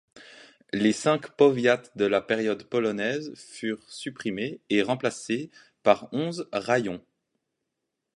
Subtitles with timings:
[0.73, 5.51] Les cinq powiats de la période polonaise furent supprimés et remplacés
[5.83, 7.05] par onze raïons.